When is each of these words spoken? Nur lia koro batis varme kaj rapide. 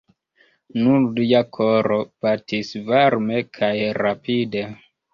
Nur 0.79 1.05
lia 1.19 1.41
koro 1.59 1.99
batis 2.27 2.75
varme 2.91 3.41
kaj 3.61 3.73
rapide. 4.03 4.69